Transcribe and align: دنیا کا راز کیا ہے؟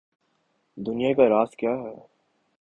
دنیا 0.77 1.13
کا 1.13 1.29
راز 1.29 1.55
کیا 1.55 1.71
ہے؟ 1.71 1.95